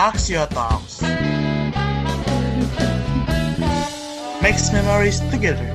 Axio 0.00 0.48
Talks. 0.48 1.04
Makes 4.40 4.72
memories 4.72 5.20
together. 5.28 5.68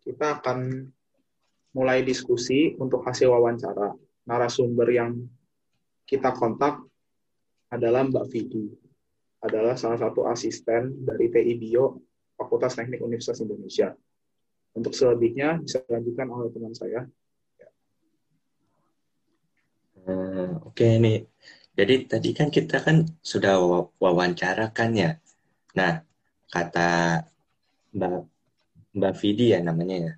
Kita 0.00 0.40
akan 0.40 0.88
mulai 1.76 2.00
diskusi 2.08 2.72
untuk 2.80 3.04
hasil 3.04 3.28
wawancara. 3.28 3.92
Narasumber 4.24 4.88
yang 4.88 5.28
kita 6.08 6.32
kontak 6.32 6.80
adalah 7.68 8.00
Mbak 8.08 8.32
Vidi. 8.32 8.72
Adalah 9.44 9.76
salah 9.76 10.00
satu 10.00 10.24
asisten 10.24 11.04
dari 11.04 11.28
TI 11.28 11.52
Bio 11.60 12.00
Fakultas 12.32 12.80
Teknik 12.80 13.04
Universitas 13.04 13.44
Indonesia. 13.44 13.92
Untuk 14.72 14.96
selebihnya 14.96 15.60
bisa 15.60 15.84
dilanjutkan 15.84 16.32
oleh 16.32 16.48
teman 16.48 16.72
saya. 16.72 17.04
Uh, 20.06 20.62
Oke 20.62 20.86
okay, 20.86 21.02
nih, 21.02 21.26
jadi 21.74 22.06
tadi 22.06 22.30
kan 22.30 22.46
kita 22.46 22.78
kan 22.78 23.02
sudah 23.18 23.58
wawancara 23.98 24.70
kan 24.70 24.94
ya. 24.94 25.18
Nah, 25.74 25.98
kata 26.46 27.26
Mbak 27.90 28.14
Mbak 28.94 29.14
Vidi 29.18 29.50
ya 29.50 29.58
namanya 29.66 29.96
ya. 30.06 30.12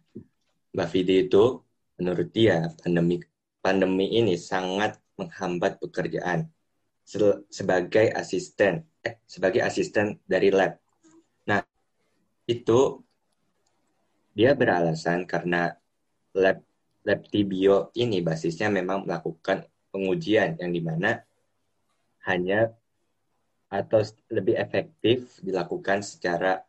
Mbak 0.76 0.88
Vidi 0.92 1.24
itu 1.24 1.64
menurut 1.96 2.28
dia 2.36 2.68
pandemi 2.76 3.16
pandemi 3.64 4.12
ini 4.12 4.36
sangat 4.36 5.00
menghambat 5.16 5.80
pekerjaan 5.80 6.52
sebagai 7.48 8.12
asisten 8.12 8.84
eh, 9.00 9.16
sebagai 9.24 9.64
asisten 9.64 10.20
dari 10.28 10.52
lab. 10.52 10.76
Nah, 11.48 11.64
itu 12.44 13.00
dia 14.36 14.52
beralasan 14.52 15.24
karena 15.24 15.72
lab 16.36 16.60
lab 17.08 17.20
Tibio 17.32 17.88
ini 17.96 18.20
basisnya 18.20 18.68
memang 18.68 19.08
melakukan 19.08 19.64
pengujian 19.88 20.56
yang 20.60 20.70
di 20.72 20.82
mana 20.84 21.22
hanya 22.28 22.72
atau 23.68 24.00
lebih 24.32 24.56
efektif 24.56 25.40
dilakukan 25.44 26.00
secara 26.00 26.64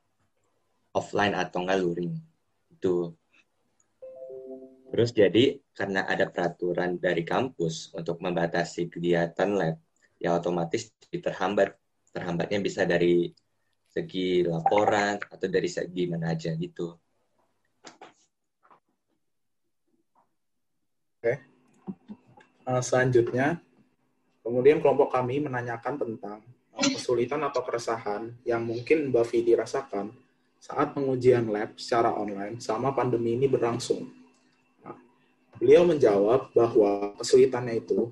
offline 0.91 1.35
atau 1.35 1.63
enggak 1.63 1.79
luring. 1.79 2.13
Itu. 2.71 3.16
Terus 4.89 5.13
jadi 5.13 5.61
karena 5.71 6.03
ada 6.09 6.27
peraturan 6.27 6.97
dari 6.97 7.23
kampus 7.23 7.94
untuk 7.95 8.19
membatasi 8.19 8.89
kegiatan 8.89 9.49
lab 9.55 9.79
ya 10.19 10.35
otomatis 10.35 10.91
terhambat. 11.07 11.77
Terhambatnya 12.09 12.59
bisa 12.59 12.89
dari 12.89 13.29
segi 13.85 14.41
laporan 14.41 15.22
atau 15.22 15.47
dari 15.47 15.69
segi 15.69 16.09
mana 16.09 16.33
aja 16.33 16.51
gitu. 16.57 16.97
Oke 21.19 21.59
uh, 22.70 22.81
selanjutnya 22.86 23.58
Kemudian 24.50 24.80
kelompok 24.80 25.14
kami 25.14 25.44
menanyakan 25.44 26.00
tentang 26.00 26.42
eh, 26.80 26.89
kesulitan 26.95 27.44
atau 27.44 27.62
keresahan 27.62 28.34
yang 28.48 28.64
mungkin 28.64 29.14
Mbak 29.14 29.25
Vidi 29.30 29.53
rasakan 29.53 30.09
saat 30.59 30.97
pengujian 30.97 31.47
lab 31.53 31.78
secara 31.78 32.17
online 32.17 32.59
selama 32.59 32.97
pandemi 32.97 33.38
ini 33.38 33.45
berlangsung. 33.45 34.09
Nah, 34.84 34.97
beliau 35.62 35.86
menjawab 35.86 36.50
bahwa 36.52 37.14
kesulitannya 37.22 37.80
itu 37.80 38.12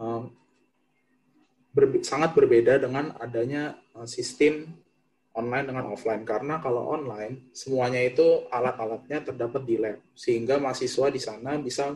uh, 0.00 0.24
ber 1.76 2.00
sangat 2.00 2.32
berbeda 2.32 2.80
dengan 2.80 3.12
adanya 3.20 3.76
uh, 3.92 4.08
sistem 4.08 4.64
online 5.36 5.66
dengan 5.66 5.92
offline 5.92 6.22
karena 6.22 6.62
kalau 6.62 6.94
online 6.94 7.52
semuanya 7.52 8.00
itu 8.00 8.46
alat-alatnya 8.48 9.28
terdapat 9.28 9.62
di 9.66 9.76
lab 9.76 9.98
sehingga 10.14 10.56
mahasiswa 10.56 11.10
di 11.10 11.20
sana 11.20 11.58
bisa 11.58 11.92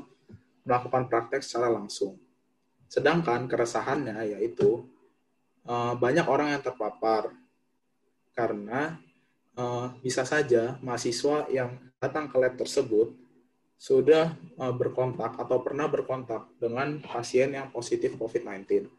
melakukan 0.68 1.08
praktek 1.08 1.40
secara 1.40 1.72
langsung. 1.72 2.20
Sedangkan 2.92 3.48
keresahannya 3.48 4.36
yaitu 4.36 4.84
uh, 5.64 5.96
banyak 5.96 6.28
orang 6.28 6.52
yang 6.52 6.60
terpapar 6.60 7.32
karena 8.36 9.00
uh, 9.56 9.96
bisa 10.04 10.28
saja 10.28 10.76
mahasiswa 10.84 11.48
yang 11.48 11.80
datang 11.96 12.28
ke 12.28 12.36
lab 12.36 12.54
tersebut 12.60 13.16
sudah 13.80 14.36
uh, 14.60 14.74
berkontak 14.76 15.40
atau 15.40 15.64
pernah 15.64 15.88
berkontak 15.88 16.52
dengan 16.60 17.00
pasien 17.00 17.56
yang 17.56 17.72
positif 17.72 18.12
COVID-19. 18.20 18.90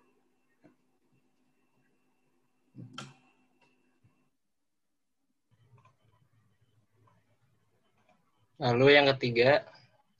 Lalu 8.59 8.87
yang 8.91 9.07
ketiga, 9.15 9.63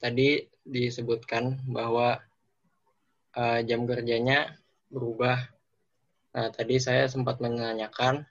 tadi 0.00 0.48
disebutkan 0.64 1.60
bahwa 1.68 2.18
uh, 3.36 3.60
jam 3.62 3.84
kerjanya 3.84 4.56
berubah. 4.90 5.38
Nah, 6.30 6.48
tadi 6.50 6.78
saya 6.78 7.06
sempat 7.06 7.38
menanyakan 7.38 8.24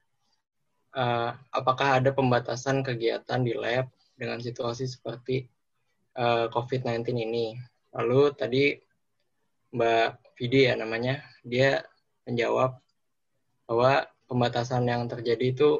uh, 0.95 1.31
apakah 1.51 2.01
ada 2.01 2.11
pembatasan 2.15 2.81
kegiatan 2.81 3.43
di 3.43 3.53
lab 3.53 3.91
dengan 4.19 4.39
situasi 4.43 4.83
seperti 4.83 5.47
uh, 6.19 6.43
eh, 6.43 6.45
COVID-19 6.51 7.07
ini. 7.15 7.55
Lalu 7.95 8.21
tadi 8.35 8.63
Mbak 9.71 10.35
Vidi 10.35 10.67
ya 10.67 10.75
namanya, 10.75 11.23
dia 11.45 11.79
menjawab 12.27 12.75
bahwa 13.63 14.11
pembatasan 14.27 14.83
yang 14.89 15.07
terjadi 15.07 15.55
itu 15.55 15.79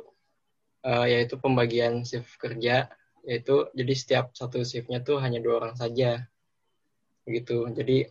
uh, 0.88 1.04
yaitu 1.04 1.36
pembagian 1.36 2.08
shift 2.08 2.40
kerja, 2.40 2.88
yaitu 3.28 3.68
jadi 3.76 3.94
setiap 3.96 4.26
satu 4.36 4.62
shiftnya 4.64 5.04
tuh 5.04 5.20
hanya 5.24 5.40
dua 5.44 5.64
orang 5.64 5.76
saja, 5.76 6.24
begitu. 7.24 7.68
Jadi 7.72 8.08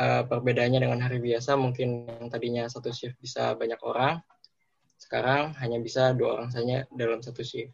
uh, 0.00 0.22
perbedaannya 0.28 0.80
dengan 0.84 1.00
hari 1.00 1.18
biasa 1.22 1.56
mungkin 1.56 2.06
yang 2.06 2.28
tadinya 2.28 2.64
satu 2.68 2.92
shift 2.92 3.16
bisa 3.20 3.56
banyak 3.56 3.80
orang, 3.82 4.20
sekarang 5.00 5.52
hanya 5.60 5.78
bisa 5.80 6.12
dua 6.16 6.40
orang 6.40 6.50
saja 6.52 6.84
dalam 6.92 7.20
satu 7.20 7.44
shift. 7.44 7.72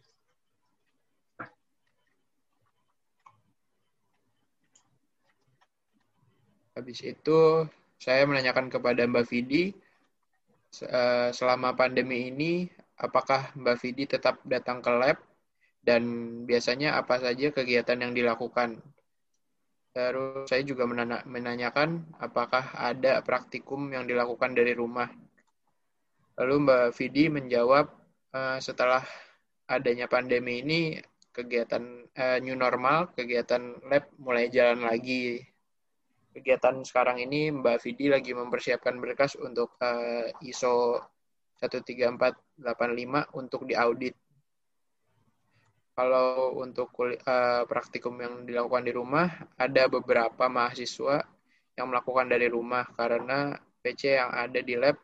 Habis 6.73 7.05
itu 7.05 7.69
saya 8.01 8.25
menanyakan 8.25 8.67
kepada 8.67 9.05
Mbak 9.05 9.25
Vidi, 9.29 9.77
eh, 10.81 11.29
selama 11.29 11.77
pandemi 11.77 12.33
ini 12.33 12.65
apakah 12.97 13.53
Mbak 13.53 13.77
Vidi 13.77 14.03
tetap 14.09 14.41
datang 14.41 14.81
ke 14.81 14.89
lab 14.89 15.17
dan 15.83 16.03
biasanya 16.47 16.95
apa 16.95 17.19
saja 17.19 17.51
kegiatan 17.51 17.99
yang 17.99 18.15
dilakukan 18.15 18.79
Terus 19.93 20.49
saya 20.49 20.65
juga 20.65 20.89
menanyakan 21.29 22.17
apakah 22.17 22.73
ada 22.73 23.21
praktikum 23.21 23.93
yang 23.93 24.09
dilakukan 24.09 24.57
dari 24.57 24.73
rumah. 24.73 25.05
Lalu 26.41 26.65
Mbak 26.65 26.85
Vidi 26.97 27.29
menjawab 27.29 27.93
uh, 28.33 28.57
setelah 28.57 29.05
adanya 29.69 30.09
pandemi 30.09 30.65
ini 30.65 30.97
kegiatan 31.29 32.09
uh, 32.09 32.41
new 32.41 32.57
normal, 32.57 33.13
kegiatan 33.13 33.85
lab 33.85 34.09
mulai 34.17 34.49
jalan 34.49 34.89
lagi. 34.89 35.45
Kegiatan 36.33 36.81
sekarang 36.81 37.21
ini 37.21 37.53
Mbak 37.53 37.77
Vidi 37.85 38.09
lagi 38.09 38.33
mempersiapkan 38.33 38.97
berkas 38.97 39.37
untuk 39.37 39.77
uh, 39.77 40.25
ISO 40.41 41.05
13485 41.61 42.57
untuk 43.37 43.69
diaudit 43.69 44.17
kalau 45.93 46.57
untuk 46.57 46.89
uh, 46.97 47.63
praktikum 47.69 48.17
yang 48.17 48.49
dilakukan 48.49 48.81
di 48.81 48.93
rumah, 48.93 49.29
ada 49.61 49.85
beberapa 49.85 50.49
mahasiswa 50.49 51.21
yang 51.77 51.89
melakukan 51.89 52.25
dari 52.29 52.49
rumah 52.49 52.85
karena 52.97 53.53
PC 53.85 54.17
yang 54.17 54.33
ada 54.33 54.57
di 54.61 54.73
lab, 54.73 54.97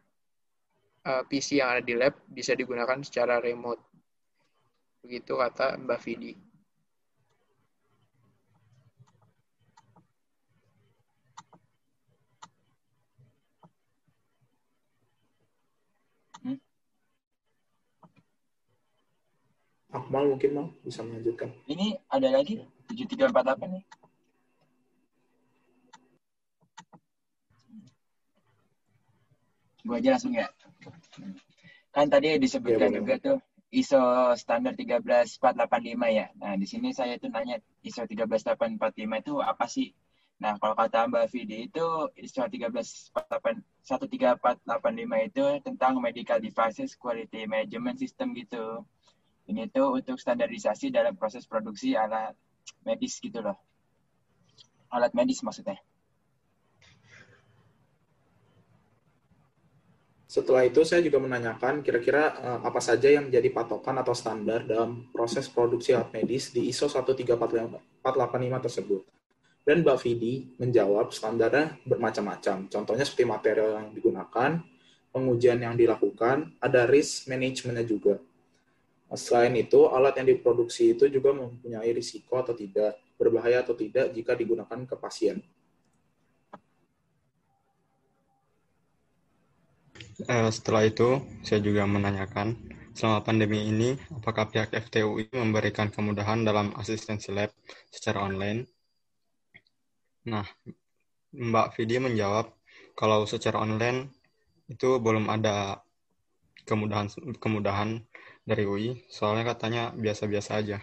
uh, 1.06 1.22
eh, 1.22 1.24
PC 1.30 1.62
yang 1.62 1.78
ada 1.78 1.84
di 1.86 1.94
lab 1.94 2.18
bisa 2.26 2.58
digunakan 2.58 2.98
secara 3.06 3.38
remote. 3.38 3.82
Begitu 5.06 5.38
kata 5.38 5.78
Mbak 5.78 6.00
Vidi. 6.02 6.49
Akmal 20.10 20.26
mungkin 20.26 20.58
mau 20.58 20.74
bisa 20.82 21.06
melanjutkan. 21.06 21.54
Ini 21.70 21.94
ada 22.10 22.34
lagi 22.34 22.58
7348 22.90 23.30
nih. 23.70 23.86
Gue 29.86 29.96
aja 30.02 30.18
langsung 30.18 30.34
ya. 30.34 30.50
Kan 31.94 32.10
tadi 32.10 32.42
disebutkan 32.42 32.90
ya, 32.90 32.98
juga 32.98 33.22
tuh 33.22 33.38
ISO 33.70 34.34
standar 34.34 34.74
13485 34.74 35.78
ya. 36.10 36.34
Nah, 36.42 36.58
di 36.58 36.66
sini 36.66 36.90
saya 36.90 37.22
tuh 37.22 37.30
nanya 37.30 37.62
ISO 37.86 38.10
13845 38.10 39.22
itu 39.22 39.38
apa 39.38 39.70
sih? 39.70 39.94
Nah, 40.42 40.58
kalau 40.58 40.74
kata 40.74 41.06
Mbak 41.06 41.30
Vidi 41.30 41.70
itu 41.70 41.86
ISO 42.18 42.50
13485 42.50 45.22
itu 45.22 45.46
tentang 45.62 46.02
medical 46.02 46.42
devices 46.42 46.98
quality 46.98 47.46
management 47.46 48.02
system 48.02 48.34
gitu 48.34 48.90
ini 49.50 49.66
tuh 49.74 49.98
untuk 49.98 50.22
standarisasi 50.22 50.94
dalam 50.94 51.18
proses 51.18 51.50
produksi 51.50 51.98
alat 51.98 52.38
medis 52.86 53.18
gitu 53.18 53.42
loh. 53.42 53.58
Alat 54.94 55.12
medis 55.18 55.42
maksudnya. 55.42 55.82
Setelah 60.30 60.62
itu 60.62 60.86
saya 60.86 61.02
juga 61.02 61.18
menanyakan 61.18 61.82
kira-kira 61.82 62.38
eh, 62.38 62.60
apa 62.62 62.78
saja 62.78 63.10
yang 63.10 63.34
menjadi 63.34 63.50
patokan 63.50 63.98
atau 63.98 64.14
standar 64.14 64.62
dalam 64.62 65.10
proses 65.10 65.50
produksi 65.50 65.98
alat 65.98 66.14
medis 66.14 66.54
di 66.54 66.70
ISO 66.70 66.86
13485 66.86 68.06
tersebut. 68.70 69.02
Dan 69.66 69.82
Mbak 69.82 69.98
Vidi 70.06 70.54
menjawab 70.62 71.10
standarnya 71.10 71.82
bermacam-macam. 71.86 72.70
Contohnya 72.70 73.06
seperti 73.06 73.26
material 73.26 73.70
yang 73.82 73.88
digunakan, 73.94 74.62
pengujian 75.10 75.60
yang 75.62 75.74
dilakukan, 75.74 76.58
ada 76.62 76.86
risk 76.86 77.26
manajemennya 77.30 77.86
juga. 77.86 78.22
Selain 79.18 79.54
itu, 79.58 79.90
alat 79.90 80.22
yang 80.22 80.30
diproduksi 80.30 80.94
itu 80.94 81.10
juga 81.10 81.34
mempunyai 81.34 81.90
risiko 81.90 82.38
atau 82.38 82.54
tidak, 82.54 83.02
berbahaya 83.18 83.66
atau 83.66 83.74
tidak 83.74 84.14
jika 84.14 84.38
digunakan 84.38 84.86
ke 84.86 84.96
pasien. 85.02 85.42
Uh, 90.30 90.52
setelah 90.54 90.86
itu, 90.86 91.24
saya 91.42 91.58
juga 91.64 91.90
menanyakan, 91.90 92.54
selama 92.94 93.26
pandemi 93.26 93.66
ini, 93.66 93.98
apakah 94.14 94.52
pihak 94.52 94.76
FTUI 94.78 95.32
memberikan 95.34 95.90
kemudahan 95.90 96.46
dalam 96.46 96.76
asistensi 96.78 97.34
lab 97.34 97.50
secara 97.90 98.28
online? 98.28 98.68
Nah, 100.30 100.46
Mbak 101.34 101.68
Vidi 101.80 101.98
menjawab, 101.98 102.52
kalau 102.94 103.26
secara 103.26 103.64
online 103.64 104.12
itu 104.70 105.02
belum 105.02 105.32
ada 105.34 105.82
kemudahan 106.68 107.10
kemudahan 107.42 108.06
dari 108.50 108.66
UI, 108.66 109.06
soalnya 109.06 109.54
katanya 109.54 109.94
biasa-biasa 109.94 110.52
aja. 110.58 110.78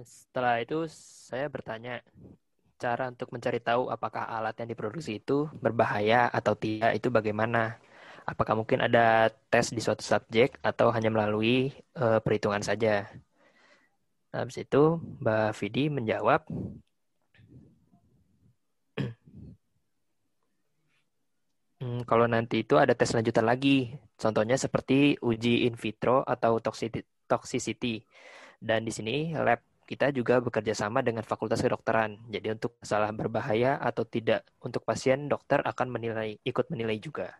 Setelah 0.00 0.64
itu 0.64 0.88
saya 1.28 1.52
bertanya, 1.52 2.00
cara 2.80 3.12
untuk 3.12 3.28
mencari 3.34 3.60
tahu 3.60 3.92
apakah 3.92 4.24
alat 4.24 4.56
yang 4.56 4.72
diproduksi 4.72 5.20
itu 5.20 5.52
berbahaya 5.60 6.32
atau 6.32 6.56
tidak 6.56 6.96
itu 6.96 7.12
bagaimana? 7.12 7.76
Apakah 8.24 8.54
mungkin 8.56 8.80
ada 8.80 9.28
tes 9.52 9.74
di 9.74 9.82
suatu 9.84 10.00
subjek 10.00 10.56
atau 10.64 10.88
hanya 10.94 11.10
melalui 11.12 11.74
uh, 11.98 12.22
perhitungan 12.24 12.62
saja? 12.64 13.10
Habis 14.30 14.62
itu 14.62 15.02
Mbak 15.20 15.50
Vidi 15.58 15.84
menjawab, 15.90 16.46
hmm, 21.80 22.06
kalau 22.06 22.28
nanti 22.28 22.62
itu 22.62 22.76
ada 22.76 22.92
tes 22.92 23.10
lanjutan 23.16 23.48
lagi, 23.48 23.96
contohnya 24.20 24.54
seperti 24.60 25.16
uji 25.20 25.66
in 25.66 25.74
vitro 25.74 26.22
atau 26.22 26.60
toxicity. 26.60 28.04
Dan 28.60 28.84
di 28.84 28.92
sini 28.92 29.32
lab 29.32 29.64
kita 29.90 30.14
juga 30.14 30.38
bekerja 30.38 30.70
sama 30.70 31.02
dengan 31.02 31.26
Fakultas 31.26 31.58
Kedokteran. 31.58 32.14
Jadi 32.30 32.54
untuk 32.54 32.78
masalah 32.78 33.10
berbahaya 33.10 33.74
atau 33.82 34.06
tidak 34.06 34.46
untuk 34.62 34.86
pasien, 34.86 35.26
dokter 35.26 35.58
akan 35.66 35.90
menilai 35.90 36.38
ikut 36.46 36.70
menilai 36.70 37.02
juga. 37.02 37.34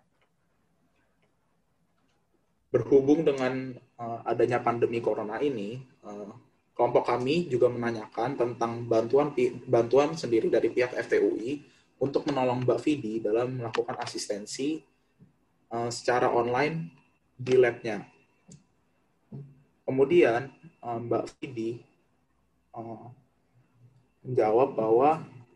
Berhubung 2.74 3.22
dengan 3.22 3.70
uh, 4.02 4.26
adanya 4.26 4.58
pandemi 4.58 4.98
corona 4.98 5.38
ini, 5.38 5.78
uh, 6.02 6.34
kelompok 6.74 7.06
kami 7.06 7.46
juga 7.46 7.70
menanyakan 7.70 8.34
tentang 8.34 8.82
bantuan 8.82 9.30
bantuan 9.70 10.18
sendiri 10.18 10.50
dari 10.50 10.74
pihak 10.74 10.90
FTUI 11.06 11.62
untuk 12.00 12.24
menolong 12.24 12.64
Mbak 12.64 12.80
Vidi 12.80 13.20
dalam 13.20 13.60
melakukan 13.60 14.00
asistensi 14.00 14.80
uh, 15.68 15.92
secara 15.92 16.32
online 16.32 16.88
di 17.36 17.54
labnya. 17.60 18.00
Kemudian 19.84 20.48
uh, 20.80 20.98
Mbak 20.98 21.24
Vidi 21.36 21.76
uh, 22.72 23.06
menjawab 24.24 24.72
bahwa 24.72 25.10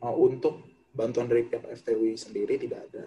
uh, 0.04 0.14
untuk 0.14 0.60
bantuan 0.92 1.26
dari 1.26 1.48
pihak 1.48 1.64
FTW 1.64 2.14
sendiri 2.14 2.60
tidak 2.60 2.86
ada. 2.92 3.04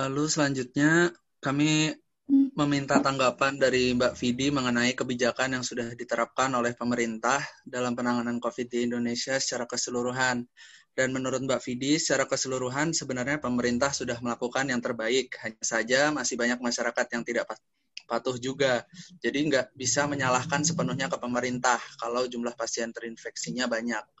Lalu 0.00 0.24
selanjutnya 0.32 1.12
kami 1.44 1.92
meminta 2.30 3.02
tanggapan 3.02 3.58
dari 3.58 3.96
Mbak 3.96 4.14
Vidi 4.14 4.52
mengenai 4.54 4.94
kebijakan 4.94 5.58
yang 5.58 5.64
sudah 5.64 5.96
diterapkan 5.96 6.52
oleh 6.54 6.76
pemerintah 6.76 7.42
dalam 7.66 7.96
penanganan 7.98 8.38
COVID 8.38 8.68
di 8.70 8.86
Indonesia 8.86 9.38
secara 9.40 9.66
keseluruhan. 9.66 10.46
Dan 10.90 11.14
menurut 11.14 11.40
Mbak 11.42 11.62
Vidi, 11.64 11.96
secara 11.96 12.26
keseluruhan 12.26 12.92
sebenarnya 12.92 13.38
pemerintah 13.38 13.94
sudah 13.94 14.18
melakukan 14.18 14.68
yang 14.68 14.82
terbaik. 14.82 15.32
Hanya 15.40 15.62
saja 15.62 16.10
masih 16.10 16.34
banyak 16.36 16.58
masyarakat 16.58 17.06
yang 17.14 17.22
tidak 17.22 17.44
patuh 18.10 18.36
juga. 18.36 18.82
Jadi 19.22 19.46
nggak 19.46 19.78
bisa 19.78 20.10
menyalahkan 20.10 20.66
sepenuhnya 20.66 21.06
ke 21.06 21.16
pemerintah 21.16 21.78
kalau 22.02 22.26
jumlah 22.26 22.58
pasien 22.58 22.90
terinfeksinya 22.90 23.70
banyak. 23.70 24.19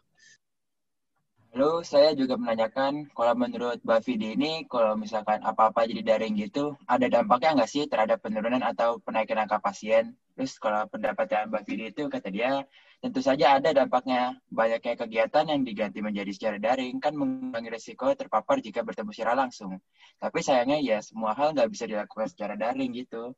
Lalu 1.50 1.82
saya 1.82 2.14
juga 2.14 2.38
menanyakan, 2.38 3.10
kalau 3.10 3.34
menurut 3.34 3.82
Mbak 3.82 4.00
Vidi 4.06 4.38
ini, 4.38 4.70
kalau 4.70 4.94
misalkan 4.94 5.42
apa-apa 5.42 5.82
jadi 5.82 6.14
daring 6.14 6.38
gitu, 6.38 6.78
ada 6.86 7.10
dampaknya 7.10 7.58
nggak 7.58 7.70
sih 7.70 7.90
terhadap 7.90 8.22
penurunan 8.22 8.62
atau 8.62 9.02
penaikan 9.02 9.42
angka 9.42 9.58
pasien? 9.58 10.14
Terus 10.38 10.54
kalau 10.62 10.86
pendapatnya 10.86 11.50
Mbak 11.50 11.62
Vidi 11.66 11.90
itu, 11.90 12.06
kata 12.06 12.30
dia, 12.30 12.62
tentu 13.02 13.18
saja 13.18 13.58
ada 13.58 13.74
dampaknya. 13.74 14.38
Banyaknya 14.46 14.94
kegiatan 14.94 15.44
yang 15.50 15.66
diganti 15.66 15.98
menjadi 15.98 16.30
secara 16.30 16.56
daring 16.62 17.02
kan 17.02 17.18
mengurangi 17.18 17.74
risiko 17.74 18.14
terpapar 18.14 18.62
jika 18.62 18.86
bertemu 18.86 19.10
secara 19.10 19.34
langsung. 19.34 19.74
Tapi 20.22 20.38
sayangnya 20.46 20.78
ya 20.78 21.02
semua 21.02 21.34
hal 21.34 21.50
nggak 21.50 21.66
bisa 21.66 21.82
dilakukan 21.90 22.30
secara 22.30 22.54
daring 22.54 22.94
gitu. 22.94 23.34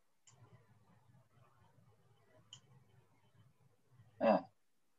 Nah, 4.20 4.51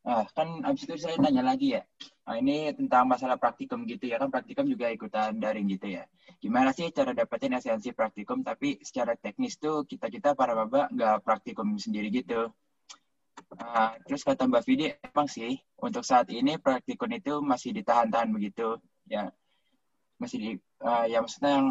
nah, 0.03 0.23
kan 0.35 0.47
abis 0.67 0.83
itu 0.85 0.95
saya 0.99 1.15
nanya 1.19 1.43
lagi 1.43 1.79
ya. 1.79 1.81
Nah, 2.23 2.35
ini 2.39 2.71
tentang 2.75 3.07
masalah 3.07 3.35
praktikum 3.35 3.83
gitu 3.87 4.07
ya 4.07 4.19
kan 4.19 4.31
praktikum 4.31 4.67
juga 4.67 4.91
ikutan 4.91 5.35
daring 5.39 5.67
gitu 5.71 5.91
ya. 5.99 6.03
Gimana 6.39 6.71
sih 6.75 6.91
cara 6.91 7.11
dapetin 7.11 7.55
esensi 7.55 7.91
praktikum 7.95 8.43
tapi 8.43 8.79
secara 8.83 9.15
teknis 9.15 9.59
tuh 9.59 9.83
kita 9.87 10.07
kita 10.11 10.35
para 10.35 10.55
bapak 10.55 10.91
nggak 10.91 11.15
praktikum 11.23 11.75
sendiri 11.79 12.11
gitu. 12.11 12.51
Nah, 13.53 13.97
terus 14.05 14.25
kata 14.25 14.49
Mbak 14.49 14.63
Vidi 14.65 14.93
emang 14.93 15.29
sih 15.29 15.57
untuk 15.81 16.05
saat 16.05 16.29
ini 16.29 16.57
praktikum 16.57 17.09
itu 17.11 17.41
masih 17.41 17.73
ditahan-tahan 17.75 18.29
begitu 18.33 18.77
ya 19.09 19.29
masih 20.17 20.37
di 20.39 20.51
uh, 20.79 21.05
ya 21.09 21.19
maksudnya 21.19 21.51
yang 21.59 21.67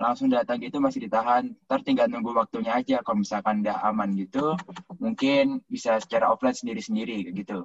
langsung 0.00 0.32
datang 0.32 0.56
gitu 0.64 0.80
masih 0.80 1.04
ditahan 1.04 1.52
ntar 1.68 1.84
tinggal 1.84 2.08
nunggu 2.08 2.32
waktunya 2.32 2.72
aja 2.72 3.04
kalau 3.04 3.20
misalkan 3.20 3.60
udah 3.60 3.84
aman 3.84 4.16
gitu 4.16 4.56
mungkin 5.00 5.64
bisa 5.64 5.96
secara 5.98 6.28
offline 6.28 6.54
sendiri-sendiri 6.54 7.32
gitu. 7.32 7.64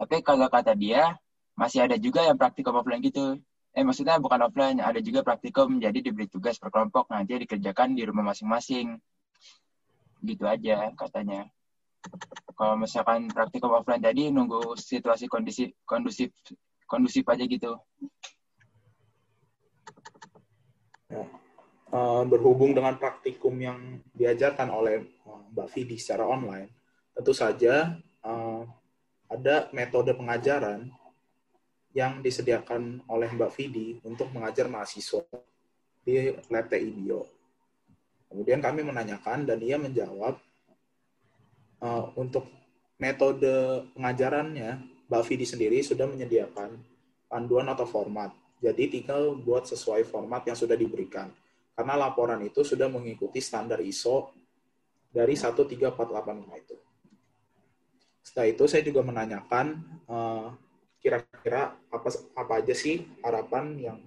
Tapi 0.00 0.24
kalau 0.24 0.48
kata 0.48 0.72
dia 0.72 1.20
masih 1.52 1.84
ada 1.84 2.00
juga 2.00 2.24
yang 2.24 2.40
praktikum 2.40 2.80
offline 2.80 3.04
gitu. 3.04 3.36
Eh 3.76 3.84
maksudnya 3.84 4.16
bukan 4.18 4.48
offline 4.48 4.80
ada 4.80 4.98
juga 5.04 5.20
praktikum 5.20 5.78
jadi 5.78 6.00
diberi 6.00 6.26
tugas 6.26 6.56
per 6.56 6.72
kelompok. 6.72 7.12
Nanti 7.12 7.44
dikerjakan 7.44 7.92
di 7.92 8.02
rumah 8.08 8.32
masing-masing. 8.32 8.96
Gitu 10.24 10.44
aja 10.48 10.90
katanya. 10.96 11.46
Kalau 12.56 12.74
misalkan 12.80 13.30
praktikum 13.30 13.76
offline 13.76 14.02
tadi 14.02 14.32
nunggu 14.32 14.74
situasi 14.74 15.28
kondisi 15.28 15.70
kondusif 15.84 16.32
kondusif 16.88 17.22
aja 17.28 17.44
gitu. 17.44 17.78
Ya. 21.12 21.41
Uh, 21.92 22.24
berhubung 22.24 22.72
dengan 22.72 22.96
praktikum 22.96 23.52
yang 23.60 24.00
diajarkan 24.16 24.72
oleh 24.72 25.04
uh, 25.28 25.44
Mbak 25.52 25.68
Vidi 25.76 26.00
secara 26.00 26.24
online, 26.24 26.72
tentu 27.12 27.36
saja 27.36 28.00
uh, 28.24 28.64
ada 29.28 29.68
metode 29.76 30.16
pengajaran 30.16 30.88
yang 31.92 32.24
disediakan 32.24 33.04
oleh 33.04 33.28
Mbak 33.36 33.52
Vidi 33.52 34.00
untuk 34.08 34.32
mengajar 34.32 34.72
mahasiswa 34.72 35.20
di 36.00 36.32
lab 36.48 36.72
TI 36.72 36.88
Bio. 36.96 37.28
Kemudian 38.32 38.64
kami 38.64 38.80
menanyakan 38.88 39.44
dan 39.44 39.60
ia 39.60 39.76
menjawab 39.76 40.40
untuk 42.16 42.48
metode 42.96 43.84
pengajarannya 43.92 44.80
Mbak 45.12 45.22
Vidi 45.28 45.44
sendiri 45.44 45.84
sudah 45.84 46.08
menyediakan 46.08 46.72
panduan 47.28 47.68
atau 47.68 47.84
format 47.84 48.32
jadi 48.62 48.86
tinggal 48.86 49.34
buat 49.42 49.66
sesuai 49.66 50.06
format 50.06 50.46
yang 50.46 50.54
sudah 50.54 50.78
diberikan. 50.78 51.26
Karena 51.72 51.96
laporan 51.96 52.40
itu 52.44 52.60
sudah 52.62 52.86
mengikuti 52.92 53.40
standar 53.40 53.80
ISO 53.80 54.32
dari 55.08 55.32
13485 55.36 56.62
itu. 56.62 56.76
Setelah 58.22 58.48
itu 58.48 58.64
saya 58.68 58.82
juga 58.84 59.00
menanyakan 59.02 59.66
eh, 60.08 60.46
kira-kira 61.02 61.74
apa 61.90 62.08
apa 62.38 62.52
aja 62.62 62.70
sih 62.78 63.02
harapan 63.26 63.74
yang 63.74 63.98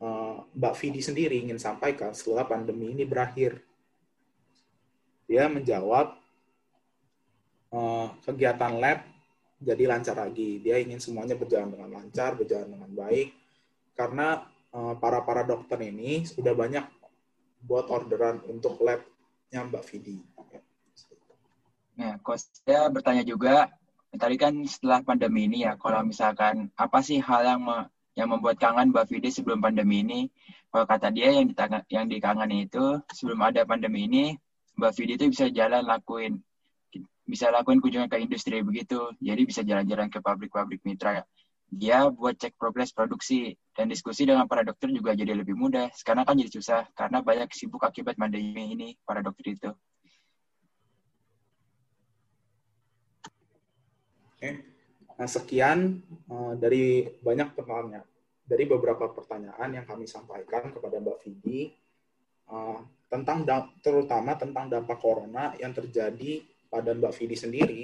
uh, 0.00 0.40
Mbak 0.56 0.74
Vidi 0.80 1.04
sendiri 1.04 1.36
ingin 1.36 1.60
sampaikan 1.60 2.16
setelah 2.16 2.48
pandemi 2.48 2.96
ini 2.96 3.04
berakhir. 3.04 3.60
Dia 5.28 5.52
menjawab 5.52 6.16
uh, 7.76 8.08
kegiatan 8.24 8.72
lab 8.80 9.04
jadi 9.60 9.84
lancar 9.84 10.16
lagi. 10.16 10.64
Dia 10.64 10.80
ingin 10.80 10.96
semuanya 10.96 11.36
berjalan 11.36 11.76
dengan 11.76 12.00
lancar, 12.00 12.40
berjalan 12.40 12.72
dengan 12.72 12.90
baik, 12.92 13.28
karena 13.92 14.48
para 14.74 15.22
para 15.22 15.46
dokter 15.46 15.78
ini 15.86 16.26
sudah 16.26 16.50
banyak 16.50 16.82
buat 17.62 17.86
orderan 17.86 18.42
untuk 18.50 18.82
labnya 18.82 19.60
Mbak 19.70 19.84
Vidi. 19.86 20.18
Nah, 21.94 22.18
kok 22.18 22.42
saya 22.42 22.90
bertanya 22.90 23.22
juga 23.22 23.70
tadi 24.10 24.34
kan 24.34 24.50
setelah 24.66 24.98
pandemi 25.06 25.46
ini 25.46 25.62
ya, 25.62 25.78
kalau 25.78 26.02
misalkan 26.02 26.74
apa 26.74 26.98
sih 27.06 27.22
hal 27.22 27.46
yang 27.46 27.62
me- 27.62 27.86
yang 28.18 28.30
membuat 28.30 28.58
kangen 28.58 28.90
Mbak 28.90 29.10
Vidi 29.10 29.30
sebelum 29.30 29.62
pandemi 29.62 30.02
ini? 30.02 30.20
Kalau 30.74 30.86
kata 30.90 31.14
dia 31.14 31.38
yang 31.38 31.46
ditang- 31.46 31.86
yang 31.86 32.06
dikangeni 32.10 32.66
itu 32.66 32.98
sebelum 33.14 33.46
ada 33.46 33.62
pandemi 33.62 34.10
ini, 34.10 34.34
Mbak 34.74 34.92
Vidi 34.98 35.12
itu 35.14 35.30
bisa 35.30 35.46
jalan 35.54 35.86
lakuin 35.86 36.42
bisa 37.24 37.48
lakuin 37.48 37.80
kunjungan 37.80 38.10
ke 38.10 38.20
industri 38.20 38.60
begitu. 38.60 39.00
Jadi 39.22 39.42
bisa 39.48 39.64
jalan-jalan 39.64 40.12
ke 40.12 40.20
pabrik-pabrik 40.20 40.84
mitra. 40.84 41.24
Dia 41.72 42.06
buat 42.12 42.36
cek 42.36 42.58
progres 42.60 42.92
produksi 42.92 43.56
dan 43.74 43.90
diskusi 43.90 44.22
dengan 44.22 44.46
para 44.46 44.62
dokter 44.62 44.86
juga 44.94 45.12
jadi 45.18 45.34
lebih 45.34 45.58
mudah. 45.58 45.90
Sekarang 45.90 46.22
kan 46.22 46.38
jadi 46.38 46.50
susah 46.50 46.86
karena 46.94 47.20
banyak 47.20 47.50
sibuk 47.50 47.82
akibat 47.82 48.14
pandemi 48.14 48.70
ini 48.70 48.88
para 49.02 49.18
dokter 49.18 49.50
itu. 49.50 49.70
Oke. 54.34 54.50
Nah, 55.14 55.28
sekian 55.30 56.02
uh, 56.30 56.54
dari 56.58 57.06
banyak 57.22 57.54
pertanyaan, 57.54 58.06
dari 58.46 58.64
beberapa 58.66 59.10
pertanyaan 59.10 59.82
yang 59.82 59.86
kami 59.86 60.10
sampaikan 60.10 60.74
kepada 60.74 60.98
Mbak 60.98 61.18
Vidi 61.22 61.70
uh, 62.50 62.82
tentang 63.10 63.46
terutama 63.78 64.34
tentang 64.34 64.66
dampak 64.66 64.98
corona 64.98 65.54
yang 65.58 65.70
terjadi 65.70 66.42
pada 66.66 66.94
Mbak 66.94 67.14
Vidi 67.14 67.36
sendiri 67.38 67.82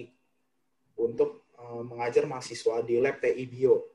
untuk 0.98 1.50
uh, 1.54 1.82
mengajar 1.86 2.26
mahasiswa 2.26 2.82
di 2.82 2.98
lab 2.98 3.22
TI 3.22 3.46
Bio. 3.46 3.86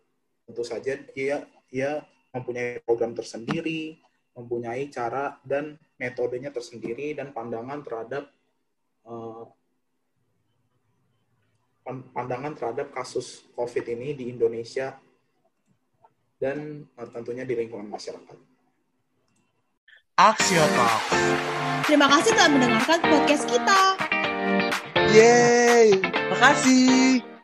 Tentu 0.48 0.64
saja 0.64 0.96
dia 1.12 1.44
dia 1.76 2.00
mempunyai 2.32 2.80
program 2.88 3.12
tersendiri, 3.12 4.00
mempunyai 4.32 4.88
cara 4.88 5.36
dan 5.44 5.76
metodenya 6.00 6.56
tersendiri 6.56 7.12
dan 7.12 7.36
pandangan 7.36 7.84
terhadap 7.84 8.32
uh, 9.04 9.44
pandangan 12.16 12.56
terhadap 12.56 12.96
kasus 12.96 13.44
COVID 13.60 13.84
ini 13.92 14.16
di 14.16 14.32
Indonesia 14.32 14.96
dan 16.40 16.88
uh, 16.96 17.08
tentunya 17.12 17.44
di 17.44 17.60
lingkungan 17.60 17.92
masyarakat. 17.92 18.40
Aksio 20.16 20.64
Talk. 20.80 21.02
Terima 21.84 22.08
kasih 22.08 22.32
telah 22.40 22.52
mendengarkan 22.56 23.00
podcast 23.04 23.46
kita. 23.52 23.80
Yeay, 25.12 26.00
makasih. 26.32 27.35